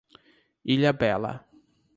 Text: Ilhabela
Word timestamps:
Ilhabela 0.75 1.33